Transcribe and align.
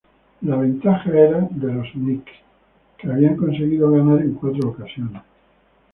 La 0.41 0.55
ventaja 0.55 1.11
era 1.11 1.47
de 1.51 1.71
los 1.71 1.91
Knicks, 1.91 2.31
que 2.97 3.07
habían 3.07 3.37
conseguido 3.37 3.91
ganar 3.91 4.19
en 4.23 4.33
cuatro 4.33 4.69
ocasiones. 4.69 5.21